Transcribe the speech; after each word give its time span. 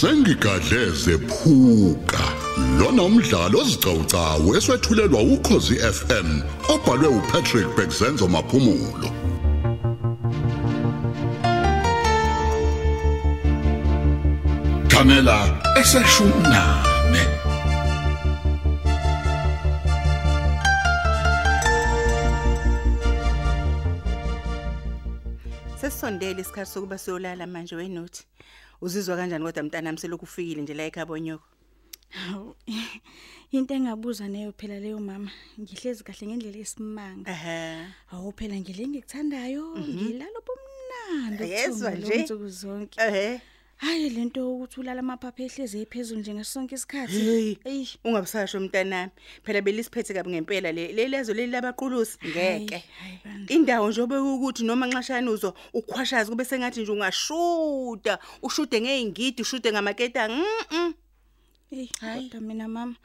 sengigadleze 0.00 1.14
phuka 1.28 2.24
lona 2.78 3.02
umdlalo 3.08 3.58
ozicawucawu 3.62 4.48
eswetshulelwa 4.58 5.20
ukhozi 5.34 5.76
FM 5.96 6.28
obhalwe 6.72 7.08
uPatrick 7.18 7.68
Bekzenzo 7.76 8.28
maphumulo. 8.28 9.08
Kamela 14.92 15.38
eseshunane. 15.80 17.22
Sesisondele 25.80 26.40
isikhathi 26.40 26.70
sokuba 26.72 26.98
siyolala 26.98 27.46
manje 27.46 27.76
wenothi. 27.76 28.24
Uzizwa 28.80 29.16
kanjani 29.16 29.44
kodwa 29.44 29.62
mntanami 29.62 29.98
selokhu 29.98 30.24
ufikile 30.24 30.62
nje 30.62 30.74
la 30.74 30.84
ekhaya 30.84 31.38
Hawu. 32.08 32.56
Into 33.50 33.74
engabuza 33.74 34.28
nayo 34.28 34.52
phela 34.52 34.80
leyo 34.80 34.98
mama, 34.98 35.30
ngihlezi 35.60 36.04
kahle 36.04 36.26
ngendlela 36.26 36.58
esimanga. 36.58 37.30
Ehhe. 37.30 37.86
Hawu 38.06 38.32
phela 38.32 38.56
ngile 38.56 38.88
ngikuthandayo, 38.88 39.78
ngilala 39.78 40.38
bomnandi. 40.46 41.50
Yezwa 41.50 41.90
ubuthongo 41.90 42.06
nje. 42.06 42.18
lonsuku 42.18 42.48
zonke. 42.48 43.00
Ehhe. 43.00 43.40
Hayi 43.76 44.10
lento 44.10 44.40
ukuthi 44.54 44.80
ulala 44.80 45.00
amaphapha 45.00 45.42
ehlezi 45.42 45.82
ephezulu 45.84 46.20
nje 46.20 46.34
ngaso 46.34 46.52
sonke 46.52 46.74
isikhathi. 46.74 47.18
Hey, 47.20 47.56
Ey. 47.64 47.86
ungabusasho 48.04 48.60
mntanami. 48.60 49.12
Phela 49.44 49.60
belisiphethe 49.60 50.14
kabi 50.14 50.30
ngempela 50.30 50.72
le 50.72 50.92
le 50.92 51.08
lezo 51.08 51.34
leli 51.34 51.52
labaqulusi 51.52 52.16
ngeke. 52.24 52.78
Hayi 53.00 53.20
bandla. 53.24 53.54
Indawo 53.54 53.88
njobe 53.90 54.16
ukuthi 54.16 54.64
noma 54.64 54.86
nxashana 54.86 55.30
uzwa 55.30 55.54
ukhwashaza 55.74 56.30
kube 56.30 56.44
sengathi 56.44 56.80
nje 56.82 56.92
ungashuda, 56.92 58.18
ushude 58.42 58.80
ngeingidi, 58.80 59.42
ushude 59.42 59.72
ngamaketanga. 59.72 60.34
Mhm. 60.70 60.92
Ey, 61.72 61.88
Hayi. 62.00 62.28
kodwa 62.30 62.40
mina 62.40 62.68
mama 62.68 62.96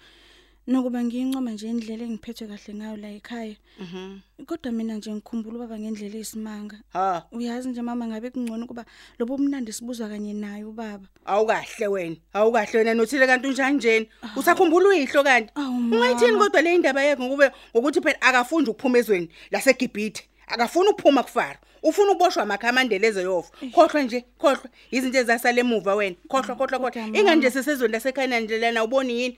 nokuba 0.67 1.03
ngiyincoma 1.03 1.51
nje 1.51 1.67
indlela 1.69 2.03
engiphethwe 2.03 2.47
kahle 2.47 2.73
ngayo 2.73 2.97
la 2.97 3.09
ekhaya. 3.09 3.55
Mhm. 3.79 4.19
Kodwa 4.45 4.71
mina 4.71 4.95
nje 4.95 5.11
ngikhumbula 5.13 5.55
ubaba 5.55 5.79
ngendlela 5.79 6.17
esimanga. 6.17 6.77
Ha, 6.93 7.25
Uyazi 7.31 7.69
nje 7.69 7.81
mama 7.81 8.07
ngabe 8.07 8.29
kungcono 8.29 8.67
kuba 8.67 8.85
lobo 9.19 9.37
mnandi 9.37 9.73
sibuzwa 9.73 10.07
kanye 10.09 10.33
naye 10.33 10.63
ubaba. 10.63 11.07
awukahle 11.25 11.87
wena. 11.87 12.15
Awukahle 12.33 12.77
wena 12.79 12.93
nothile 12.93 13.27
kanti 13.27 13.47
unjani 13.47 13.77
njeni? 13.77 14.09
Usakhumbula 14.35 14.89
uyihlo 14.89 15.23
kanti? 15.23 15.51
Awu, 15.55 15.73
mama. 15.73 15.95
Ungayithini 15.95 16.37
kodwa 16.37 16.61
le 16.61 16.75
indaba 16.75 17.03
yakhe 17.03 17.23
ngokube 17.23 17.51
ngokuthi 17.75 18.01
phela 18.01 18.21
akafundi 18.21 18.69
ukuphuma 18.69 18.97
ezweni 18.99 19.29
laseGibhithe. 19.51 20.23
Akafuni 20.47 20.89
ukuphuma 20.89 21.23
kufara. 21.23 21.59
Ufuna 21.83 22.11
ukuboshwa 22.11 22.43
amakhamandela 22.43 23.07
ezoyofa. 23.07 23.49
Khohlwa 23.73 24.03
nje, 24.03 24.25
khohlwa. 24.37 24.69
Izinto 24.91 25.17
ezasale 25.17 25.61
emuva 25.61 25.95
wena. 25.95 26.15
Khohlwa, 26.29 26.55
khohlwa, 26.55 26.79
khohlwa. 26.79 26.91
Kodwa, 26.91 27.19
Ingani 27.19 27.39
nje 27.41 27.49
mama. 27.49 27.51
sisezweni 27.51 27.91
laseKhanani 27.93 28.45
nje 28.45 28.57
lana 28.59 28.83
uboni 28.83 29.13
yini? 29.21 29.37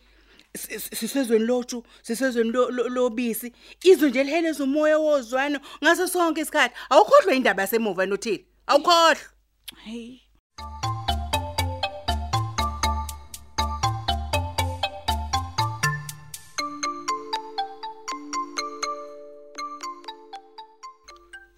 S- 0.55 0.69
s- 0.71 0.89
Sisezweni 0.99 1.45
lotshu, 1.45 1.83
sisezweni 2.01 2.51
lo- 2.51 2.69
lo- 2.69 2.89
lobisi. 2.89 3.53
Izwe 3.83 4.09
nje 4.09 4.23
liheleza 4.23 4.63
umoya 4.63 4.97
wozwano 4.97 5.59
ngaso 5.83 6.07
sonke 6.07 6.41
isikhathi. 6.41 6.75
Awukhohlwa 6.89 7.33
indaba 7.35 7.61
yasemuva 7.63 8.05
nothile. 8.05 8.45
Awukhohlwa. 8.67 9.17
Hey. 9.85 10.19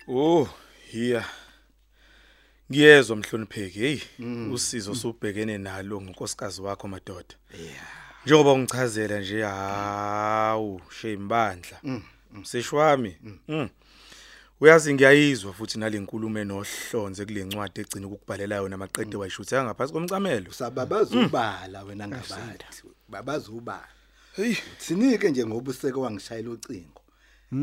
Oh, 0.08 0.48
hiya. 0.92 1.26
Ngiyezwa 2.72 3.16
mhlonipheki, 3.16 3.80
hey, 3.80 4.00
usizo 4.52 4.96
subhekene 4.96 5.58
nalo 5.58 6.02
ngonkosikazi 6.02 6.62
wakho 6.62 6.88
madoda. 6.88 7.36
Yeah. 7.60 8.05
Njengoba 8.26 8.52
ungichazela 8.54 9.20
nje 9.20 9.42
hawu, 9.42 10.82
shembandla. 11.02 11.80
Mseshwami. 12.34 13.18
Mm. 13.48 13.70
Uyazi 14.62 14.94
ngiyayizwa 14.94 15.54
futhi 15.54 15.80
nalenkulumo 15.80 16.40
enohlonze 16.40 17.26
kule 17.26 17.44
ncwadi 17.44 17.82
egcina 17.82 18.08
ukukubhalela 18.08 18.56
yona 18.56 18.78
maqede 18.78 19.18
wayishutha 19.18 19.64
ngaphansi 19.64 19.94
komcamelo. 19.94 20.52
sababazubala 20.52 21.84
wena 21.84 22.08
ngabathi. 22.08 22.84
Babazubala. 23.10 23.88
Hey, 24.36 24.56
sinike 24.78 25.30
nje 25.30 25.46
ngoba 25.46 25.72
useke 25.72 26.00
wangishayela 26.00 26.50
ucingo. 26.50 27.02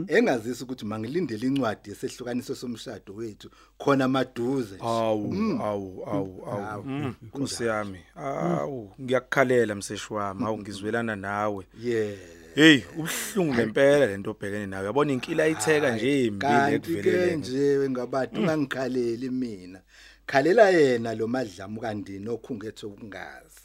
Engazisi 0.08 0.64
ukuthi 0.64 0.84
mangilindele 0.84 1.47
incwadi 1.47 1.91
yesehlukaniso 1.91 2.54
somshado 2.54 3.14
wethu 3.14 3.50
khona 3.78 4.08
maduze 4.08 4.76
awu, 4.80 5.34
awu, 5.62 6.04
awu, 6.06 6.47
awu. 6.47 6.84
Mm, 6.84 7.14
Nkosi 7.22 7.64
yami. 7.64 7.98
Awu, 8.16 8.91
ngiyakukhalela 9.00 9.75
mseshwami, 9.75 10.44
awu 10.44 10.58
ngizwelana 10.58 11.16
nawe. 11.16 11.66
yeah 11.82 12.42
Hey, 12.54 12.82
ubhlungu 12.98 13.54
ngempela 13.54 14.06
lento 14.06 14.30
obhekene 14.30 14.66
nayo. 14.66 14.84
Yabona 14.84 15.12
inkila 15.12 15.44
ayitheka 15.44 15.91
nje 15.97 16.24
imbi 16.24 16.47
ekuveleleni. 16.47 17.36
nje 17.36 17.76
wengabathi 17.78 18.38
ungangikhaleli 18.38 19.30
mina. 19.30 19.80
Khalela 20.26 20.70
yena 20.70 21.14
lo 21.14 21.26
madlamu 21.28 21.80
kandini 21.80 22.28
okhungethe 22.28 22.86
ukungazi. 22.86 23.60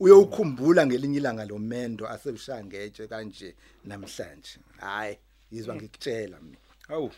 Uyokukhumbula 0.00 0.86
ngelinye 0.86 1.18
ilanga 1.18 1.44
lo 1.44 1.58
mendo 1.58 2.08
asebshangetshe 2.08 3.08
kanje 3.08 3.54
namhlanje. 3.84 4.58
Hayi. 4.78 5.18
Yizwa 5.52 5.76
ngikutshela 5.76 6.40
mina. 6.40 6.56
Awu, 6.88 7.10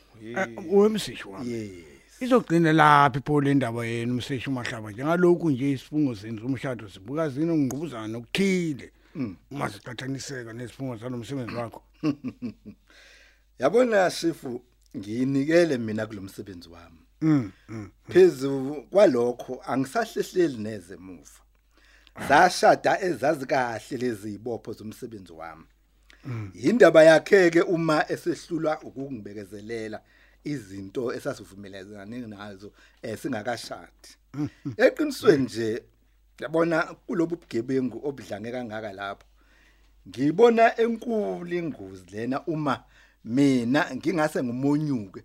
wemsishi 0.71 1.29
wami. 1.29 1.51
Yes. 1.51 2.21
Izogcina 2.21 2.73
laphi 2.73 3.21
pho 3.21 3.41
le 3.41 3.55
ndaba 3.55 3.87
yenu 3.87 4.13
umsishi 4.13 4.51
umahlaba. 4.51 4.91
Njengalokhu 4.91 5.51
nje 5.51 5.73
isifungo 5.73 6.15
zenu 6.15 6.41
zomshado 6.41 6.89
sibuka 6.89 7.29
zini 7.29 7.57
ngqubuzana 7.57 8.09
nokuthile 8.09 8.93
uma 9.51 9.69
siqathaniseka 9.71 10.53
nesifungo 10.53 10.99
salomsebenzi 10.99 11.55
wakho. 11.55 11.83
Yabona 13.59 14.11
shifu 14.11 14.63
ngiyinikele 14.97 15.79
mina 15.79 16.07
kulomsebenzi 16.07 16.69
wami. 16.69 16.99
Mm 17.21 17.53
mm. 17.69 17.91
phezulu 18.09 18.83
kwalokho 18.91 19.63
angisahlehleli 19.67 20.57
neze 20.57 20.95
emuva 20.95 21.41
zashada 22.29 23.01
ezazi 23.01 23.47
kahle 23.47 23.97
lezi 23.97 24.35
ibopho 24.35 24.73
zomsebenzi 24.73 25.33
wami. 25.33 25.65
Indaba 26.55 27.05
yakhe 27.05 27.51
ke 27.51 27.63
uma 27.63 28.05
esehlulwa 28.11 28.81
ukungibekezelela 28.83 30.01
izinto 30.45 31.13
esasivumelezane 31.13 32.19
nazo 32.27 32.73
eh, 33.03 33.19
singakashadi. 33.19 34.09
Eqinisweni 34.77 35.45
nje 35.45 35.83
yabona 36.41 36.83
kulobu 37.07 37.37
bugebengu 37.37 38.01
obudlange 38.09 38.51
kangaka 38.53 38.93
lapho. 38.93 39.27
Ngibona 40.09 40.81
enkulu 40.81 41.55
ingozi 41.55 42.05
lena 42.11 42.47
uma 42.47 42.85
mina 43.25 43.95
ngingase 43.95 44.43
ngumonyuke 44.43 45.23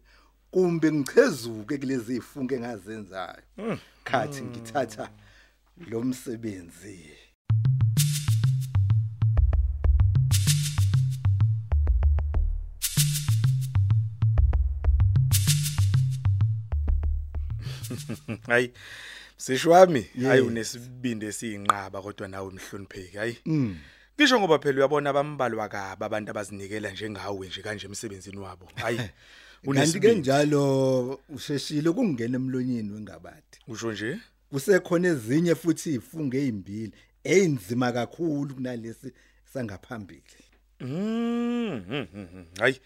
kumbe 0.51 0.91
ngichezuke 0.91 1.77
kulezi 1.77 2.15
ifunke 2.15 2.55
engazenzayo. 2.55 3.43
Khathi 4.03 4.41
ngithatha 4.41 5.09
lo 5.89 6.01
msebenzi. 6.01 7.26
hayi. 18.47 18.71
Mseshwami, 19.37 20.05
hayi 20.23 20.41
unesibindi 20.41 21.25
esiyinqaba 21.25 22.01
kodwa 22.01 22.27
nawe 22.27 22.51
mhlonipheki, 22.53 23.17
hayi. 23.17 23.37
Ngisho 24.19 24.39
ngoba 24.39 24.59
phela 24.59 24.77
uyabona 24.77 25.09
abambalwa 25.09 25.69
kabi 25.69 26.03
abantu 26.05 26.31
abazinikela 26.31 26.91
njengawe 26.91 27.47
nje 27.47 27.61
kanje 27.61 27.85
emsebenzini 27.87 28.37
wabo. 28.37 28.67
Hayi. 28.75 28.99
kanti 29.73 29.99
ke 29.99 30.15
njalo 30.15 31.19
usheshile 31.29 31.91
kungena 31.91 32.35
emlonyeni 32.35 32.91
wengabathi 32.93 33.59
Usho 33.67 33.91
nje? 33.91 34.17
kusekhona 34.51 35.07
ezinye 35.07 35.55
futhi 35.55 35.93
ifunge 35.93 36.37
ezimbili 36.37 36.93
einzima 37.23 37.91
kakhulu 37.91 38.55
kunalesi 38.55 39.11
sangaphambili 39.53 40.23
Mm. 40.79 41.83
mm, 41.89 42.07
mm, 42.13 42.27
mm. 42.35 42.45
Hayi. 42.59 42.79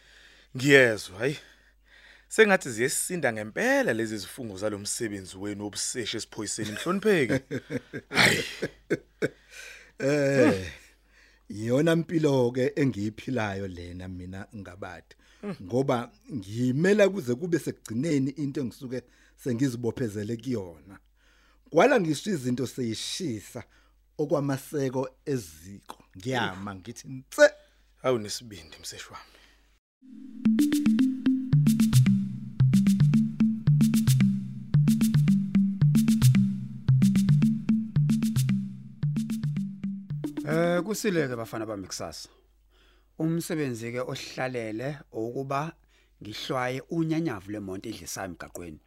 Ngiyezwa, 0.58 1.18
hayi. 1.20 1.38
Sengathi 2.32 2.70
ziyesisinda 2.70 3.34
ngempela 3.34 3.94
lezi 3.94 4.18
zifungo 4.18 4.58
zalomsebenzi 4.58 5.38
wenu 5.38 5.66
obuseshe 5.66 6.18
esiphoyiseni 6.18 6.72
mhlonipheki. 6.72 7.40
Hayi. 8.10 8.44
eh 10.00 10.72
iyona 11.50 11.94
impilo 11.94 12.52
ke 12.52 12.74
engiyiphilayo 12.76 13.68
lena 13.68 14.08
mina 14.08 14.48
ngabathi 14.56 15.16
ngoba 15.64 16.12
ngiyimela 16.34 17.10
kuze 17.10 17.36
kube 17.36 17.60
sekugcineni 17.60 18.30
into 18.30 18.62
engisuke 18.62 19.02
sengizibophezele 19.44 20.38
kuyona 20.38 21.00
kwala 21.70 22.00
ngisho 22.00 22.30
izinto 22.32 22.68
seyishisa 22.68 23.64
okwamaseko 24.18 25.10
eziko 25.26 26.04
ngiyama 26.18 26.76
ngithi 26.76 27.08
nse 27.08 27.48
Hawu 28.02 28.18
nesibindi 28.20 28.78
mseshwami. 28.82 29.32
Kusileke 40.92 41.36
bafana 41.36 41.66
bami 41.66 41.88
kusasa. 41.88 42.30
Umsebenzi 43.20 43.94
ke 43.94 44.00
ohlalele 44.02 44.98
ukuba 45.12 45.72
ngihlwaye 46.22 46.82
unyanyavu 46.92 47.52
lemonto 47.52 47.88
edlisayo 47.90 48.28
emgaqweni. 48.28 48.80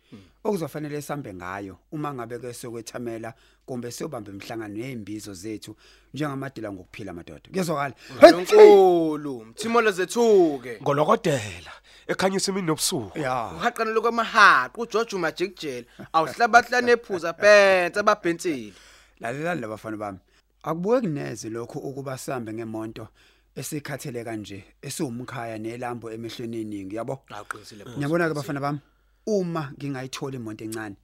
Okuzofanele 0.44 1.00
sambe 1.00 1.32
ngayo 1.34 1.78
uma 1.92 2.12
ngabe 2.12 2.38
ke 2.38 2.52
sokwethamela 2.52 3.32
kumbe 3.64 3.90
siyobamba 3.90 4.30
imhlangano 4.32 4.74
nezimbizo 4.74 5.32
zethu 5.32 5.74
njengamadila 6.12 6.72
ngokuphila 6.72 7.12
madoda. 7.14 7.48
Kuyezwakala? 7.50 7.94
Nkulu, 8.40 9.44
mthimolo 9.44 9.90
zethuke. 9.90 10.78
ngolokodela 10.82 11.72
ekhanyisa 12.06 12.52
imini 12.52 12.66
nobusuku 12.66 13.18
Ya. 13.18 13.50
Uhaqanelo 13.56 14.02
kwamahaqo 14.02 14.82
uJojo 14.82 15.18
Majikjela. 15.18 15.86
Awuhlabahlane 16.12 16.92
ephuza 16.92 17.32
phenze 17.32 18.00
ababhensile. 18.00 18.74
Lalela 19.20 19.54
labafana 19.54 19.96
bami. 19.96 20.18
Akubuke 20.64 21.00
kuneze 21.00 21.50
lokho 21.50 21.78
ukuba 21.78 22.18
sambe 22.18 22.52
ngemonto 22.52 23.08
esikhathele 23.54 24.24
kanje 24.24 24.64
esiwumkhaya 24.82 25.58
nelambo 25.58 26.10
emehlweni 26.10 26.60
eningi 26.60 26.96
yabo. 26.96 27.22
Aqinisile. 27.28 27.84
Ngiyabona 27.84 28.28
ke 28.28 28.34
bafana 28.34 28.60
bami 28.60 28.80
uma 29.26 29.72
ngingayithola 29.76 30.36
imoto 30.36 30.64
encane 30.64 30.96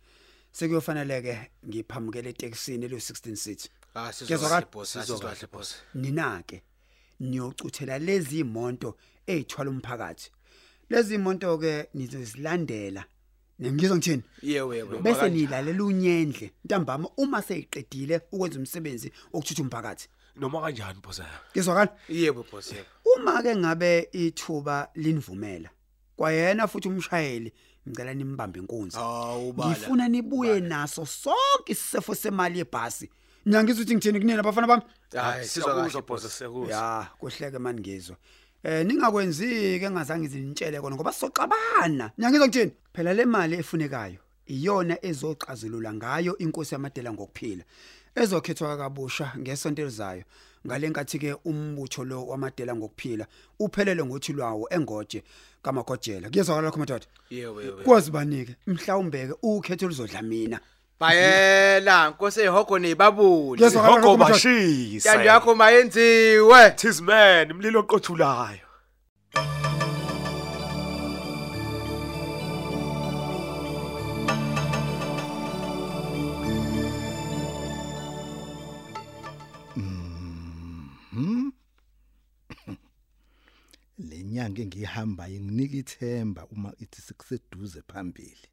sekuyofanele 0.52 1.22
ke 1.22 1.34
ngiphamukele 1.68 2.30
eTexini 2.30 2.88
lo 2.88 2.96
16 2.96 3.36
seat. 3.36 3.70
Ah 3.94 4.10
Kuyezwakala? 4.12 4.66
boss, 4.72 4.92
sizokwahle 4.92 5.46
boss. 5.52 5.76
Nina 5.94 6.42
ke 6.46 6.62
niyocuthela 7.20 7.98
lezi 7.98 8.40
imonto 8.40 8.96
ezithwala 9.26 9.70
umphakathi. 9.70 10.30
Lezi 10.90 11.14
imonto 11.14 11.58
ke 11.58 11.88
nizozilandela. 11.94 13.04
Ngizwe 13.60 13.96
ngithini? 13.96 14.22
Yebo 14.42 14.74
yebo. 14.74 14.98
Bese 14.98 15.28
nilalela 15.28 15.84
unyendle 15.84 16.50
ntambama 16.64 17.08
uma 17.16 17.42
seyiqedile 17.42 18.20
ukwenza 18.32 18.58
umsebenzi 18.58 19.12
okuthutha 19.32 19.62
umphakathi. 19.62 20.08
noma 20.36 20.60
kanjani 20.60 21.00
bosa 21.00 21.24
Kizwakala? 21.52 21.92
Yebo 22.08 22.44
boss 22.50 22.72
yebo. 22.72 22.86
Uma 23.16 23.42
ke 23.42 23.56
ngabe 23.56 24.08
ithuba 24.12 24.88
linivumela 24.94 25.70
kwayena 26.16 26.68
futhi 26.68 26.88
umshayeli 26.88 27.52
ngicela 27.88 28.14
nimbambe 28.14 28.58
inkunzi. 28.60 28.98
Ngifuna 28.98 30.08
nibuye 30.08 30.60
naso 30.60 31.06
sonke 31.06 31.72
isifo 31.72 32.14
semali 32.14 32.58
yebhasi. 32.58 33.10
Nyangizwe 33.46 33.82
ukuthi 33.82 33.94
ngithini 33.94 34.20
kunina 34.20 34.42
bafana 34.42 34.66
bami? 34.66 34.82
Hayi 35.12 35.48
sizokwahle 35.48 35.82
bosa 35.82 36.00
boss. 36.00 36.38
siyakuzwa 36.38 36.70
Ya, 36.70 37.08
kuhleke 37.18 37.58
mani 37.58 37.80
ngizwe. 37.80 38.16
Eh 38.62 38.84
ningakwenzi 38.86 39.78
ke 39.80 39.86
engazange 39.86 40.26
izinitshele 40.26 40.80
kona 40.80 40.96
ngoba 40.96 41.12
soxabana. 41.12 42.10
Nyangizwe 42.18 42.48
ngithini? 42.48 42.72
Phela 42.92 43.14
le 43.14 43.24
mali 43.24 43.56
efunekayo 43.56 44.20
iyona 44.46 44.98
ezoxazulula 45.02 45.94
ngayo 45.94 46.38
inkosi 46.38 46.74
yamadela 46.74 47.12
ngokuphila. 47.12 47.64
Ezokhethwa 48.14 48.76
kabusha 48.76 49.32
ngesonto 49.38 49.82
elizayo. 49.82 50.24
Ngalenkathi 50.66 51.18
ke 51.18 51.34
umbutho 51.44 52.04
lo 52.04 52.26
wamadela 52.26 52.76
ngokuphila 52.76 53.26
uphelele 53.58 54.04
ngothi 54.04 54.32
lwawo 54.32 54.68
engoje 54.70 55.24
kaMagojela. 55.62 56.28
Kuyezwakala 56.28 56.66
lokho 56.66 56.78
madoda? 56.78 57.06
Yebo 57.30 57.62
yebo. 57.62 57.82
Kwazi 57.82 58.10
banike 58.10 58.56
mhlawumbe 58.66 59.26
ke 59.26 59.34
ukhetho 59.42 59.86
luzodla 59.88 60.22
mina. 60.22 60.60
Bayela 61.00 62.10
Nkosi 62.10 62.40
ehogo 62.40 62.78
nezibabuli. 62.78 63.58
Kuyezwakala 63.58 63.94
hoko 63.94 64.06
lokho 64.06 64.18
madoda? 64.18 64.34
bashisa 64.34 65.08
Yandi 65.08 65.26
yakho 65.26 65.54
mayenziwe. 65.54 66.70
tis 66.70 67.00
man 67.00 67.52
umlilo 67.52 67.80
oqothulayo 67.80 68.66
lenyanga 84.08 84.62
engihambayo 84.62 85.40
nginika 85.40 85.76
ithemba 85.76 86.46
uma 86.52 86.72
ithi 86.78 87.02
sikuseduze 87.02 87.82
phambili 87.88 88.48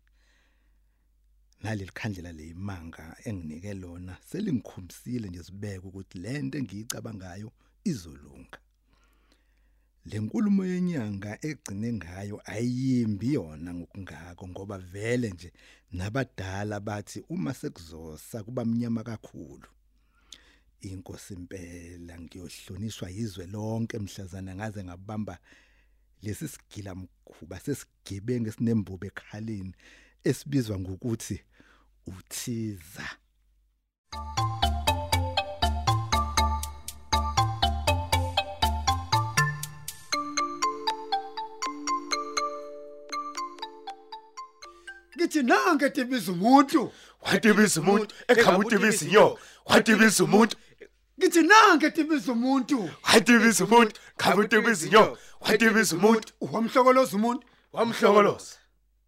naleli 1.64 1.92
khandlela 1.98 2.32
leyimanga 2.32 3.06
enginike 3.28 3.74
lona 3.74 4.18
selingikhumbisile 4.30 5.28
nje 5.30 5.44
sibeke 5.44 5.86
ukuthi 5.88 6.18
lento 6.20 6.58
engiyicabangayo 6.58 7.52
izolunga. 7.92 8.60
Lenkulumo 10.10 10.66
yenyanga 10.66 11.32
egcine 11.50 11.94
ngayo 11.94 12.42
ayimbi 12.46 13.34
yona 13.34 13.74
ngokungako 13.74 14.48
ngoba 14.48 14.78
vele 14.78 15.30
nje 15.30 15.52
nabadala 15.92 16.80
bathi 16.80 17.20
uma 17.30 17.54
sekuzosa 17.54 18.44
kuba 18.44 18.66
mnyama 18.66 19.04
kakhulu. 19.04 19.68
Inkosi 20.82 21.34
impela 21.34 22.20
ngiyohlonishwa 22.20 23.10
yizwe 23.10 23.46
lonke 23.48 24.00
mhlazana 24.00 24.56
ngaze 24.56 24.84
ngabamba 24.84 25.40
lesi 26.22 26.48
sigila 26.48 26.96
mkhuba 26.96 27.60
sesigebengu 27.60 28.48
esinembubo 28.50 29.06
ekhaleni. 29.08 29.74
Esibizwa 30.28 30.80
ngokuthi 30.80 31.42
uthiza. 32.08 33.08
Ngithi 45.18 45.44
nange 45.44 45.90
tibiza 45.90 46.32
umuntu. 46.32 46.92
wadibiza 47.22 47.82
umuntu 47.82 48.16
ekhaba 48.28 48.58
utibiza 48.58 49.06
inyoka. 49.06 49.42
Wadibiza 49.66 50.24
umuntu. 50.24 50.56
Ngithi 51.20 51.42
nange 51.44 51.90
tibiza 51.92 52.32
umuntu. 52.32 52.90
wadibiza 53.08 53.66
umuntu 53.66 53.94
khaba 54.18 54.42
utibiza 54.42 54.88
inyoka. 54.88 55.20
Wadibiza 55.42 55.96
umuntu. 55.96 56.28
Wamhlokoloza 56.42 57.14
umuntu. 57.18 57.44
wamhlokoloza. 57.74 58.67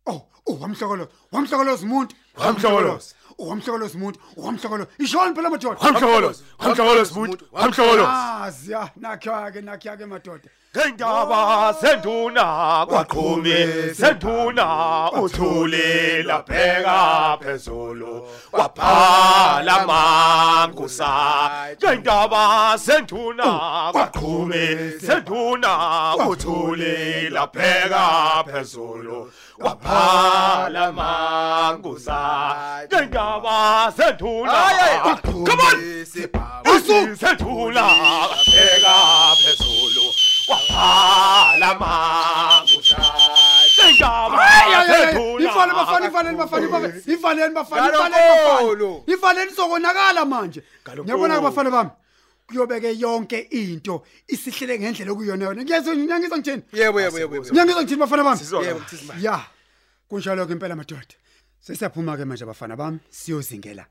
Oh, 0.09 0.57
wamhlokoloza. 0.61 1.11
Wamhlokoloza 1.31 1.83
umuntu. 1.85 2.15
Wamhlokoloza. 2.37 3.15
Wamhlokoloza 3.39 3.95
umuntu. 3.97 4.19
Wamhlokoloza. 4.37 4.89
Ishoni 4.99 5.35
phela 5.35 5.49
madoda. 5.49 5.77
wamhlokoloza 5.81 6.43
wamhlokoloza 6.59 7.11
umuntu 7.15 7.45
wamhlokoloza 7.51 8.09
Ah, 8.11 8.51
siya 8.51 8.89
nakha 9.01 9.51
ke 9.53 9.61
nakha 9.61 9.97
ke 9.97 10.05
madoda. 10.05 10.49
ngendaba 10.77 11.73
senduna 11.81 12.45
kwaqhumi 12.89 13.57
senduna 13.99 14.65
uthule 15.11 16.21
labheka 16.23 17.37
phezulu 17.41 18.27
waphala 18.53 19.85
mangusa 19.87 21.09
ngendaba 21.81 22.77
senduna 22.77 23.49
kwaqhumi 23.93 24.65
senduna 25.01 25.73
uthule 26.29 27.29
labheka 27.29 28.05
phezulu 28.45 29.31
waphala 29.57 30.91
mangusa 30.91 32.19
ngendaba 32.87 33.28
senduna 33.95 35.21
come 35.21 35.61
on! 35.61 35.77
Usu 36.75 37.15
senduna 37.17 37.81
labheka 37.81 39.35
phezulu 39.43 40.05
waphala 40.49 41.75
mangusa 41.79 42.97
ngendaba 43.79 44.39
senduna 44.75 45.49
Ifale 45.49 45.73
bafana 45.73 46.07
ifale 46.07 46.31
bafana 46.33 46.65
ifale 46.67 47.03
ifale 47.07 47.49
bafana 47.49 47.87
ifale 47.87 48.09
Galokolo. 48.09 49.03
bafana 49.07 49.13
ifale 49.17 49.45
lizokonakala 49.45 50.25
manje 50.25 50.63
Galokolo. 50.85 51.03
ngiyabona 51.03 51.35
ke 51.35 51.41
bafana 51.41 51.69
bami 51.71 51.89
kuyobeke 52.47 52.99
yonke 52.99 53.39
into 53.51 54.01
isihlele 54.27 54.79
ngendlela 54.79 55.11
okuyona 55.11 55.45
yona 55.45 55.63
ngiyezwe 55.63 55.95
ngiyangizwa 55.97 56.37
ngithini 56.37 56.63
Yebo 56.73 57.01
yebo 57.01 57.19
yebo. 57.19 57.35
yebo. 57.35 57.47
ngiyangizwa 57.51 57.81
ngithini 57.81 57.99
bafana 57.99 58.23
bami 58.23 58.37
Sizwa 58.37 58.63
Yebo, 58.63 58.79
kahle. 58.79 58.85
mthizima. 58.85 59.13
ya 59.21 59.39
kunjalo 60.09 60.45
ke 60.45 60.51
impela 60.53 60.75
madoda 60.75 61.15
sesiyaphuma 61.59 62.17
ke 62.17 62.25
manje 62.25 62.45
bafana 62.45 62.75
bami 62.75 62.99
siyozingela 63.09 63.85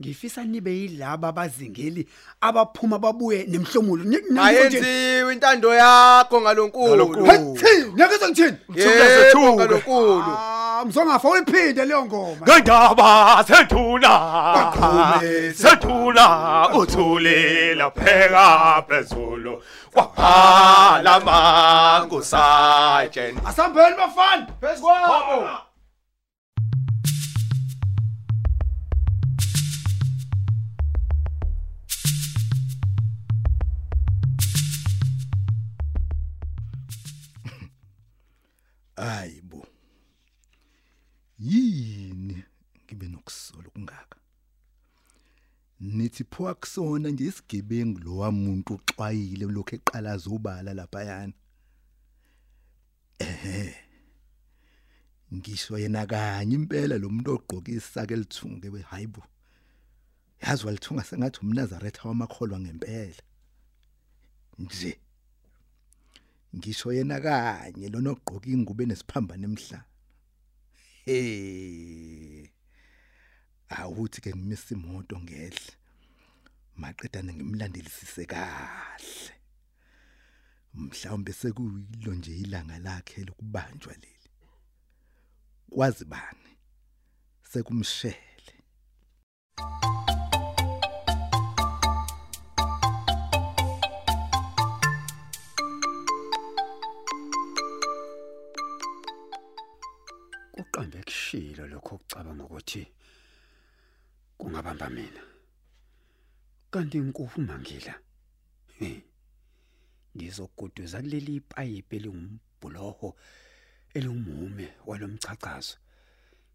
ngifisa 0.00 0.44
nibe 0.44 0.70
yilaba 0.70 1.28
abazingeli 1.28 2.08
abaphuma 2.40 2.98
babuye 2.98 3.44
nemhlomulo 3.48 4.04
Ni- 4.04 4.16
ngiyangizwa 4.16 4.52
ngithini? 4.52 4.80
Mayenziwe 4.82 5.32
intando 5.32 5.74
yakho 5.74 6.40
ngalonkulu. 6.40 6.88
Ngalonkulu. 6.88 7.26
Hathi, 7.26 7.84
ngiyangizwa 7.92 8.28
ngithini 8.28 8.56
Mthungazethuke. 8.68 9.40
Yebo 9.40 9.54
ngalonkulu. 9.54 10.22
Ah, 10.38 10.84
mzongafa 10.86 11.28
uyiphinde 11.28 11.84
leyo 11.84 12.04
ngoma 12.06 12.46
ngendaba 12.46 13.44
senduna 13.48 14.10
Waqhumi 14.56 15.54
senduna 15.54 16.68
uthule 16.78 17.74
lapheka 17.74 18.82
phezulu 18.88 19.62
waphala 19.94 21.20
mangusa 21.20 22.98
asambeni 23.46 23.96
bafana 23.96 24.46
Phezukwabo. 24.60 25.48
Hayibo 38.96 39.66
yini 41.38 42.44
ngibe 42.84 43.08
nokusolo 43.08 43.70
kungaka? 43.70 44.18
Nithi 45.80 46.24
pho 46.24 46.48
akusona 46.48 47.08
nje 47.10 47.24
isigebengu 47.24 47.98
lo 47.98 48.16
wamuntu 48.16 48.74
uxwayile 48.74 49.46
lokho 49.46 49.76
eqalaza 49.76 50.30
ubala 50.30 50.74
lapha 50.74 51.02
yana 51.04 51.36
ehe 53.18 53.74
ngisho 55.34 55.78
yena 55.78 56.06
kanye 56.06 56.54
impela 56.54 56.98
lo 56.98 57.08
muntu 57.14 57.30
ogqoka 57.36 57.70
isaka 57.72 58.14
elithunge 58.14 58.68
we 58.68 58.80
hayibo 58.90 59.22
yazi 60.42 60.66
walithunga 60.66 61.04
sengathi 61.04 61.40
umnazaretha 61.40 62.08
wamakholwa 62.08 62.60
ngempela. 62.60 63.22
Nje. 64.58 64.92
Ngisho 66.54 66.92
yena 66.92 67.20
kanye 67.20 67.88
lona 67.88 68.10
ogqoka 68.10 68.48
ingubo 68.50 68.82
enesiphambano 68.82 69.44
emhlanje 69.48 69.84
eh 71.06 72.50
awuthi 73.68 74.20
ke 74.20 74.30
ngimisa 74.30 74.74
imoto 74.74 75.16
ngehle 75.20 75.72
maqedane 76.80 77.32
ngimlandelisise 77.34 78.24
kahle. 78.32 79.32
Mhlawumbe 80.74 81.32
sekuyilo 81.32 82.14
nje 82.14 82.32
ilanga 82.36 82.78
lakhe 82.78 83.24
lokubanjwa 83.24 83.92
leli. 84.02 84.30
Kwazi 85.70 86.04
bani? 86.04 86.50
Sekumshele 87.50 88.35
uqambe 101.06 101.12
kushilo 101.12 101.66
lokho 101.66 101.94
ukucabanga 101.96 102.44
ukuthi 102.44 102.86
kungabamba 104.38 104.90
mina 104.90 105.22
kanti 106.70 106.98
inkufu 106.98 107.40
mangila 107.40 107.94
he 108.78 109.04
ngizoguduza 110.16 111.00
kuleli 111.00 111.36
ipayipi 111.36 111.96
elingumbhuloho 111.96 113.16
elingumume 113.94 114.66
walomchachazo. 114.86 115.76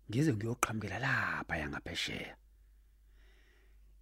Ngize 0.10 0.34
ngiyoqhamukela 0.34 1.00
lapha 1.00 1.56
yangaphesheya 1.58 2.36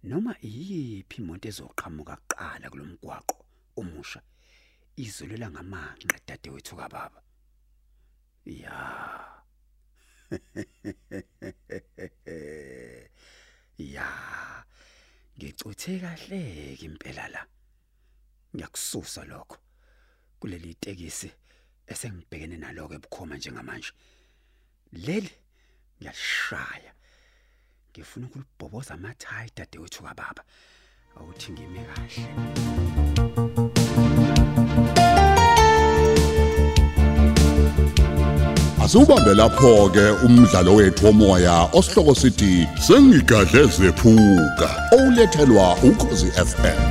noma 0.02 0.32
iyiphi 0.42 1.16
imoto 1.22 1.48
ezoqhamuka 1.48 2.16
kuqala 2.16 2.66
kulomgwaqo 2.70 3.36
omusha 3.78 4.20
izolela 4.96 5.46
ngamanqe 5.50 6.16
dadewethu 6.26 6.74
kababa. 6.76 7.20
Ya. 8.46 9.19
ya 13.78 14.06
ngicuthe 15.36 15.98
kahle 16.00 16.76
ke 16.78 16.84
impela 16.86 17.28
la. 17.28 17.46
Ngiyakususa 18.54 19.24
lokho. 19.24 19.56
Kuleli 20.40 20.74
tekisi 20.74 21.32
esengibhekene 21.86 22.56
naloko 22.56 22.94
ebukhoma 22.94 23.36
njengamanje. 23.36 23.92
Leli 24.92 25.30
ngiyashaya 25.98 26.92
ngifuna 27.90 28.26
ukulibhoboza 28.26 28.94
amathayi 28.94 29.50
dadewethu 29.56 30.02
kababa. 30.02 30.44
Awuthi 31.16 31.52
ngime 31.52 31.84
kahle. 31.88 33.09
Asubambe 38.90 39.34
lapho 39.34 39.88
ke 39.94 40.10
umdlalo 40.26 40.74
wethu 40.74 41.06
womoya 41.06 41.68
osihloko 41.72 42.14
sithi 42.14 42.66
sengigadle 42.86 43.62
zephuka. 43.66 44.68
Olethelwa 44.92 45.76
ukhozi 45.82 46.26
FM 46.26 46.89